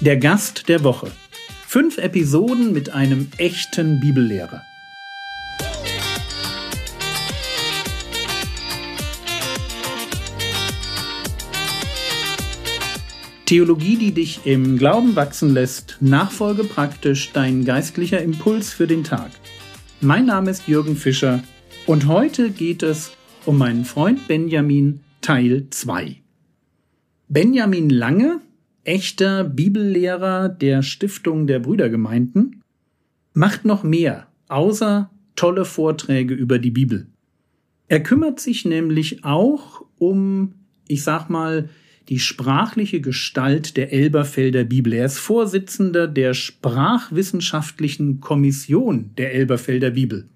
[0.00, 1.10] Der Gast der Woche.
[1.66, 4.62] Fünf Episoden mit einem echten Bibellehrer.
[13.46, 19.32] Theologie, die dich im Glauben wachsen lässt, Nachfolge praktisch, dein geistlicher Impuls für den Tag.
[20.00, 21.42] Mein Name ist Jürgen Fischer
[21.86, 23.10] und heute geht es
[23.46, 26.22] um meinen Freund Benjamin Teil 2.
[27.28, 28.42] Benjamin Lange,
[28.88, 32.62] echter Bibellehrer der Stiftung der Brüdergemeinden,
[33.34, 37.06] macht noch mehr, außer tolle Vorträge über die Bibel.
[37.88, 40.54] Er kümmert sich nämlich auch um,
[40.88, 41.68] ich sag mal,
[42.08, 44.94] die sprachliche Gestalt der Elberfelder Bibel.
[44.94, 50.30] Er ist Vorsitzender der Sprachwissenschaftlichen Kommission der Elberfelder Bibel.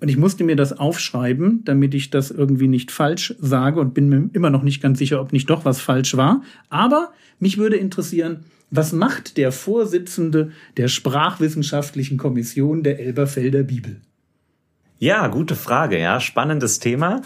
[0.00, 4.08] Und ich musste mir das aufschreiben, damit ich das irgendwie nicht falsch sage und bin
[4.08, 6.42] mir immer noch nicht ganz sicher, ob nicht doch was falsch war.
[6.68, 14.00] Aber mich würde interessieren, was macht der Vorsitzende der Sprachwissenschaftlichen Kommission der Elberfelder Bibel?
[14.98, 16.20] Ja, gute Frage, ja.
[16.20, 17.22] Spannendes Thema.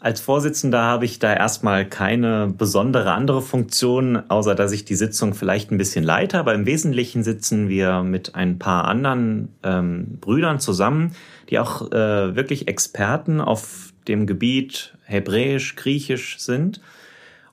[0.00, 5.34] Als Vorsitzender habe ich da erstmal keine besondere andere Funktion, außer dass ich die Sitzung
[5.34, 6.38] vielleicht ein bisschen leite.
[6.38, 11.16] Aber im Wesentlichen sitzen wir mit ein paar anderen ähm, Brüdern zusammen,
[11.50, 16.80] die auch äh, wirklich Experten auf dem Gebiet Hebräisch, Griechisch sind.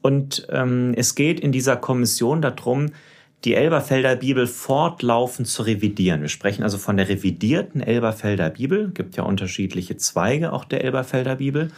[0.00, 2.86] Und ähm, es geht in dieser Kommission darum,
[3.44, 6.22] die Elberfelder Bibel fortlaufend zu revidieren.
[6.22, 8.86] Wir sprechen also von der revidierten Elberfelder Bibel.
[8.88, 11.70] Es gibt ja unterschiedliche Zweige auch der Elberfelder Bibel.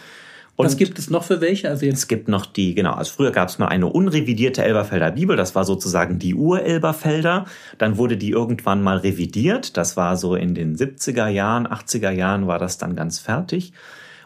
[0.56, 1.70] Und Was gibt es noch für welche?
[1.70, 5.12] Also jetzt es gibt noch die, genau, also früher gab es mal eine unrevidierte Elberfelder
[5.12, 7.46] Bibel, das war sozusagen die Ur-Elberfelder.
[7.78, 12.46] Dann wurde die irgendwann mal revidiert, das war so in den 70er Jahren, 80er Jahren
[12.46, 13.72] war das dann ganz fertig.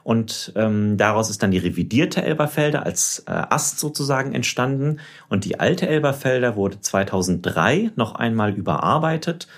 [0.03, 5.01] Und ähm, daraus ist dann die revidierte Elberfelder als äh, Ast sozusagen entstanden.
[5.29, 9.49] Und die alte Elberfelder wurde 2003 noch einmal überarbeitet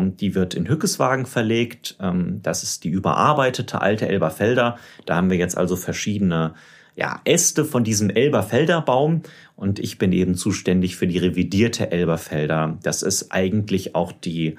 [0.00, 1.96] die wird in Hückeswagen verlegt.
[2.00, 4.76] Ähm, das ist die überarbeitete alte Elberfelder.
[5.06, 6.54] Da haben wir jetzt also verschiedene
[6.96, 9.22] ja, Äste von diesem Elberfelder Baum
[9.56, 12.78] und ich bin eben zuständig für die revidierte Elberfelder.
[12.82, 14.56] Das ist eigentlich auch die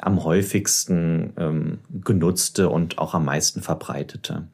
[0.00, 4.48] am häufigsten ähm, genutzte und auch am meisten verbreitete.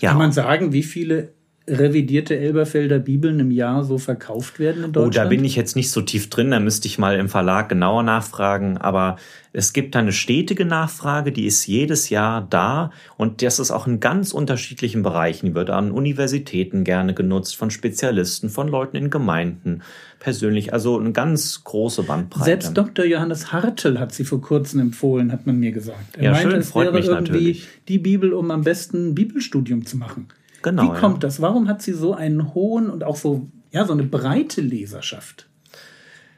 [0.00, 0.10] Ja.
[0.10, 1.32] Kann man sagen, wie viele
[1.70, 5.16] revidierte Elberfelder Bibeln im Jahr so verkauft werden in Deutschland?
[5.16, 7.68] Oh, da bin ich jetzt nicht so tief drin, da müsste ich mal im Verlag
[7.68, 9.16] genauer nachfragen, aber
[9.52, 13.98] es gibt eine stetige Nachfrage, die ist jedes Jahr da und das ist auch in
[13.98, 15.46] ganz unterschiedlichen Bereichen.
[15.46, 19.82] Die wird an Universitäten gerne genutzt, von Spezialisten, von Leuten in Gemeinden,
[20.20, 22.44] persönlich, also eine ganz große Bandbreite.
[22.44, 23.04] Selbst Dr.
[23.04, 26.16] Johannes Hartel hat sie vor kurzem empfohlen, hat man mir gesagt.
[26.16, 27.68] Er ja, meinte, schön, es wäre irgendwie natürlich.
[27.88, 30.28] die Bibel, um am besten Bibelstudium zu machen.
[30.62, 30.82] Genau.
[30.82, 31.28] Wie kommt ja.
[31.28, 31.40] das?
[31.40, 35.48] Warum hat sie so einen hohen und auch so, ja, so eine breite Leserschaft?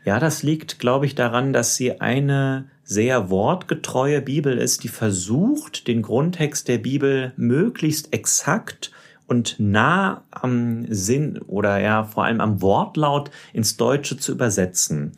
[0.05, 5.87] Ja, das liegt, glaube ich, daran, dass sie eine sehr wortgetreue Bibel ist, die versucht,
[5.87, 8.91] den Grundtext der Bibel möglichst exakt
[9.27, 15.13] und nah am Sinn oder ja vor allem am Wortlaut ins Deutsche zu übersetzen.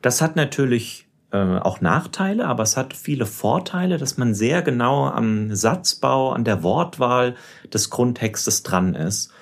[0.00, 5.06] Das hat natürlich äh, auch Nachteile, aber es hat viele Vorteile, dass man sehr genau
[5.06, 7.36] am Satzbau, an der Wortwahl
[7.72, 9.32] des Grundtextes dran ist.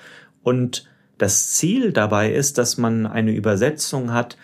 [0.43, 4.37] Und das Ziel dabei ist, dass man eine Übersetzung hat,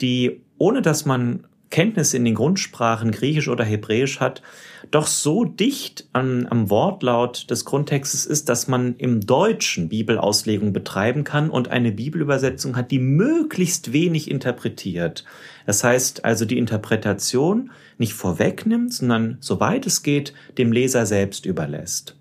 [0.00, 4.42] die, ohne dass man Kenntnis in den Grundsprachen Griechisch oder Hebräisch hat,
[4.90, 11.24] doch so dicht an, am Wortlaut des Grundtextes ist, dass man im Deutschen Bibelauslegung betreiben
[11.24, 15.24] kann und eine Bibelübersetzung hat, die möglichst wenig interpretiert.
[15.66, 22.16] Das heißt also die Interpretation nicht vorwegnimmt, sondern soweit es geht, dem Leser selbst überlässt.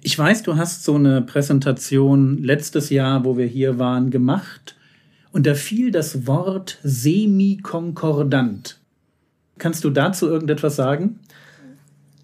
[0.00, 4.76] Ich weiß, du hast so eine Präsentation letztes Jahr, wo wir hier waren, gemacht
[5.30, 8.81] und da fiel das Wort semi-konkordant.
[9.58, 11.20] Kannst du dazu irgendetwas sagen?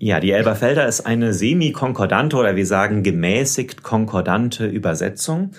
[0.00, 5.50] Ja, die Elberfelder ist eine semi-konkordante oder wir sagen gemäßigt konkordante Übersetzung.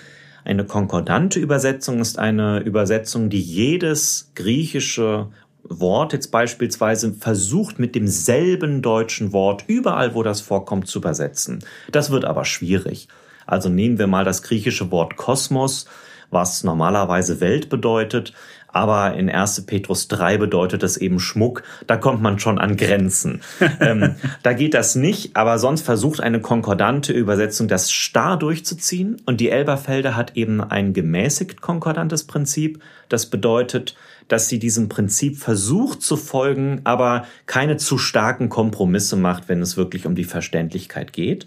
[0.44, 5.28] Eine konkordante Übersetzung ist eine Übersetzung, die jedes griechische
[5.62, 11.62] Wort jetzt beispielsweise versucht mit demselben deutschen Wort überall, wo das vorkommt, zu übersetzen.
[11.92, 13.08] Das wird aber schwierig.
[13.46, 15.86] Also nehmen wir mal das griechische Wort Kosmos
[16.30, 18.32] was normalerweise Welt bedeutet.
[18.72, 19.66] Aber in 1.
[19.66, 21.62] Petrus 3 bedeutet es eben Schmuck.
[21.86, 23.40] Da kommt man schon an Grenzen.
[23.80, 29.20] ähm, da geht das nicht, aber sonst versucht eine konkordante Übersetzung das starr durchzuziehen.
[29.26, 32.80] Und die Elberfelder hat eben ein gemäßigt konkordantes Prinzip.
[33.08, 33.96] Das bedeutet,
[34.28, 39.76] dass sie diesem Prinzip versucht zu folgen, aber keine zu starken Kompromisse macht, wenn es
[39.76, 41.46] wirklich um die Verständlichkeit geht.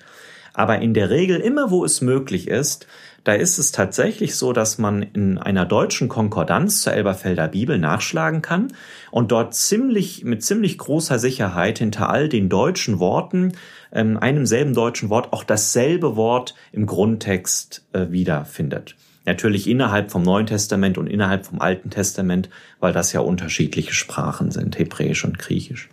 [0.53, 2.85] Aber in der Regel, immer wo es möglich ist,
[3.23, 8.41] Da ist es tatsächlich so, dass man in einer deutschen Konkordanz zur Elberfelder Bibel nachschlagen
[8.41, 8.73] kann
[9.11, 13.53] und dort ziemlich, mit ziemlich großer Sicherheit hinter all den deutschen Worten,
[13.93, 18.95] ähm, einem selben deutschen Wort, auch dasselbe Wort im Grundtext äh, wiederfindet.
[19.25, 22.49] Natürlich innerhalb vom Neuen Testament und innerhalb vom Alten Testament,
[22.81, 25.89] weil das ja unterschiedliche Sprachen sind, Hebräisch und Griechisch.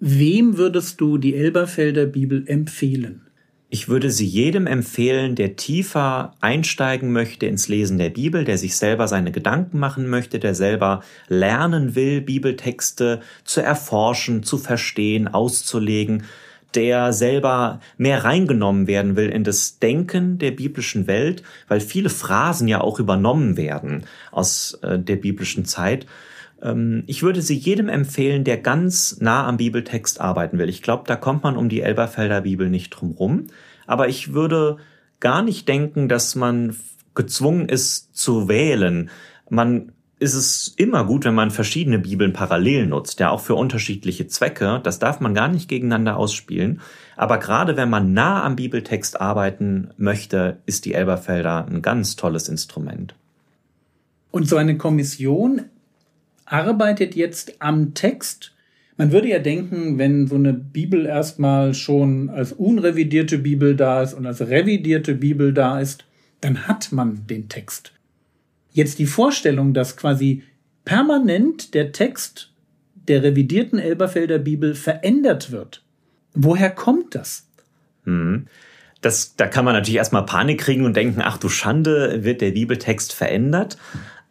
[0.00, 3.23] Wem würdest du die Elberfelder Bibel empfehlen?
[3.74, 8.76] Ich würde sie jedem empfehlen, der tiefer einsteigen möchte ins Lesen der Bibel, der sich
[8.76, 16.22] selber seine Gedanken machen möchte, der selber lernen will, Bibeltexte zu erforschen, zu verstehen, auszulegen,
[16.76, 22.68] der selber mehr reingenommen werden will in das Denken der biblischen Welt, weil viele Phrasen
[22.68, 26.06] ja auch übernommen werden aus äh, der biblischen Zeit
[27.06, 30.70] ich würde sie jedem empfehlen, der ganz nah am Bibeltext arbeiten will.
[30.70, 33.48] Ich glaube, da kommt man um die Elberfelder Bibel nicht drum rum.
[33.86, 34.78] Aber ich würde
[35.20, 36.74] gar nicht denken, dass man
[37.14, 39.10] gezwungen ist zu wählen.
[39.50, 44.26] Man ist es immer gut, wenn man verschiedene Bibeln parallel nutzt, ja auch für unterschiedliche
[44.26, 44.80] Zwecke.
[44.82, 46.80] Das darf man gar nicht gegeneinander ausspielen.
[47.16, 52.48] Aber gerade wenn man nah am Bibeltext arbeiten möchte, ist die Elberfelder ein ganz tolles
[52.48, 53.14] Instrument.
[54.30, 55.62] Und so eine Kommission
[56.46, 58.54] arbeitet jetzt am Text
[58.96, 64.14] man würde ja denken, wenn so eine Bibel erstmal schon als unrevidierte Bibel da ist
[64.14, 66.04] und als revidierte Bibel da ist,
[66.40, 67.92] dann hat man den Text.
[68.72, 70.42] Jetzt die Vorstellung, dass quasi
[70.84, 72.52] permanent der Text
[73.08, 75.84] der revidierten Elberfelder Bibel verändert wird.
[76.34, 77.48] Woher kommt das?
[78.04, 78.46] Hm.
[79.00, 82.52] Das, da kann man natürlich erstmal Panik kriegen und denken, ach du Schande, wird der
[82.52, 83.76] Bibeltext verändert.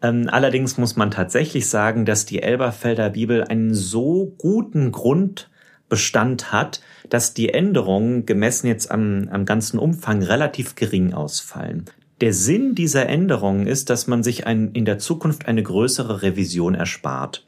[0.03, 6.81] Ähm, allerdings muss man tatsächlich sagen, dass die Elberfelder Bibel einen so guten Grundbestand hat,
[7.09, 11.85] dass die Änderungen gemessen jetzt am, am ganzen Umfang relativ gering ausfallen.
[12.19, 16.75] Der Sinn dieser Änderungen ist, dass man sich ein, in der Zukunft eine größere Revision
[16.75, 17.45] erspart.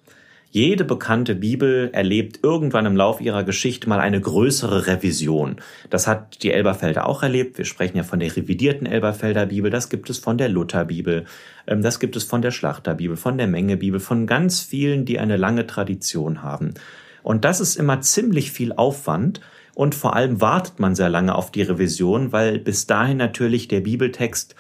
[0.56, 5.58] Jede bekannte Bibel erlebt irgendwann im Lauf ihrer Geschichte mal eine größere Revision.
[5.90, 7.58] Das hat die Elberfelder auch erlebt.
[7.58, 9.70] Wir sprechen ja von der revidierten Elberfelder Bibel.
[9.70, 11.26] Das gibt es von der Lutherbibel.
[11.68, 15.36] Ähm, das gibt es von der Schlachterbibel, von der Mengebibel, von ganz vielen, die eine
[15.36, 16.74] lange Tradition haben.
[17.22, 19.42] Und das ist immer ziemlich viel Aufwand.
[19.74, 23.82] Und vor allem wartet man sehr lange auf die Revision, weil bis dahin natürlich der
[23.82, 24.56] Bibeltext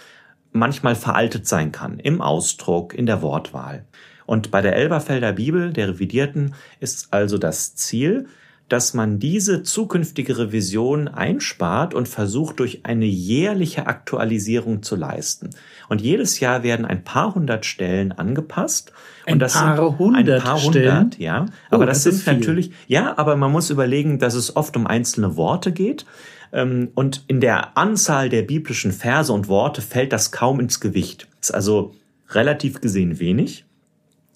[0.51, 1.99] manchmal veraltet sein kann.
[1.99, 3.85] Im Ausdruck, in der Wortwahl.
[4.25, 8.27] Und bei der Elberfelder Bibel, der revidierten, ist also das Ziel,
[8.67, 15.51] dass man diese zukünftige Revision einspart und versucht, durch eine jährliche Aktualisierung zu leisten.
[15.87, 18.91] Und jedes Jahr werden ein paar hundert Stellen angepasst.
[19.27, 20.97] Ein und das paar sind hundert ein paar Stellen?
[20.97, 21.45] hundert, ja.
[21.69, 24.87] Aber Oh, das, das sind natürlich, ja, aber man muss überlegen, dass es oft um
[24.87, 26.07] einzelne Worte geht.
[26.51, 31.27] Ähm, Und in der Anzahl der biblischen Verse und Worte fällt das kaum ins Gewicht.
[31.39, 31.93] Ist also
[32.29, 33.64] relativ gesehen wenig.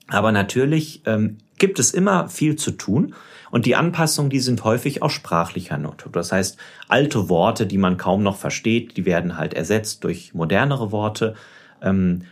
[0.09, 3.13] Aber natürlich ähm, gibt es immer viel zu tun
[3.51, 6.11] und die Anpassungen, die sind häufig auch sprachlicher Natur.
[6.11, 6.57] Das heißt,
[6.87, 11.35] alte Worte, die man kaum noch versteht, die werden halt ersetzt durch modernere Worte.
[11.81, 12.23] Ähm,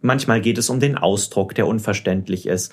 [0.00, 2.72] manchmal geht es um den Ausdruck, der unverständlich ist.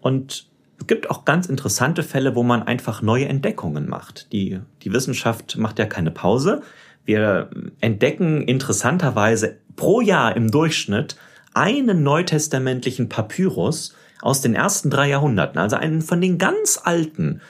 [0.00, 0.46] Und
[0.78, 4.32] es gibt auch ganz interessante Fälle, wo man einfach neue Entdeckungen macht.
[4.32, 6.62] Die, die Wissenschaft macht ja keine Pause.
[7.04, 7.50] Wir
[7.80, 11.16] entdecken interessanterweise pro Jahr im Durchschnitt
[11.56, 17.40] einen neutestamentlichen Papyrus aus den ersten drei Jahrhunderten, also einen von den ganz alten,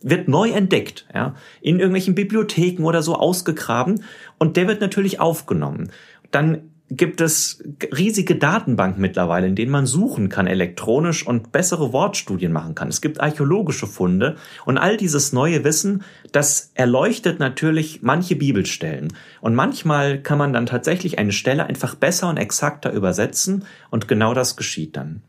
[0.00, 4.02] wird neu entdeckt, ja, in irgendwelchen Bibliotheken oder so ausgegraben
[4.38, 5.90] und der wird natürlich aufgenommen.
[6.30, 7.62] Dann gibt es
[7.96, 12.88] riesige Datenbanken mittlerweile, in denen man suchen kann elektronisch und bessere Wortstudien machen kann.
[12.88, 19.12] Es gibt archäologische Funde und all dieses neue Wissen, das erleuchtet natürlich manche Bibelstellen.
[19.40, 24.34] Und manchmal kann man dann tatsächlich eine Stelle einfach besser und exakter übersetzen und genau
[24.34, 25.22] das geschieht dann.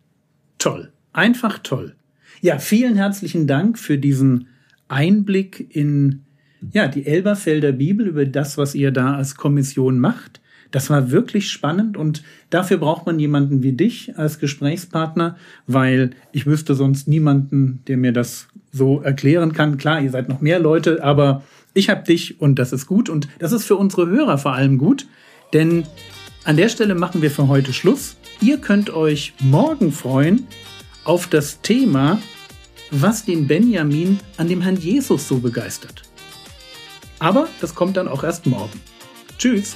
[0.58, 0.91] Toll.
[1.13, 1.96] Einfach toll.
[2.41, 4.48] Ja, vielen herzlichen Dank für diesen
[4.89, 6.24] Einblick in
[6.72, 10.41] ja, die Elberfelder Bibel über das, was ihr da als Kommission macht.
[10.74, 15.38] Das war wirklich spannend und dafür braucht man jemanden wie dich als Gesprächspartner,
[15.68, 19.77] weil ich wüsste sonst niemanden, der mir das so erklären kann.
[19.77, 21.44] Klar, ihr seid noch mehr Leute, aber
[21.75, 24.80] ich habe dich und das ist gut und das ist für unsere Hörer vor allem
[24.80, 25.06] gut,
[25.53, 25.84] denn
[26.44, 28.18] an der Stelle machen wir für heute Schluss.
[28.42, 30.48] Ihr könnt euch morgen freuen
[31.03, 32.20] auf das Thema,
[32.89, 36.01] was den Benjamin an dem Herrn Jesus so begeistert.
[37.20, 38.82] Aber das kommt dann auch erst morgen.
[39.38, 39.75] Tschüss.